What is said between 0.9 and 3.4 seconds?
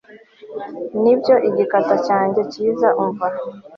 Nibyo igikata cyanjye cyiza umva